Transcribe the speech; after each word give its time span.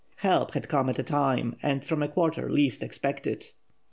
Help 0.15 0.55
had 0.55 0.67
come 0.67 0.89
at 0.89 0.97
a 0.97 1.03
time 1.03 1.55
and 1.61 1.85
from 1.85 2.01
a 2.01 2.07
quarter 2.07 2.49
least 2.49 2.81
expected. 2.81 3.45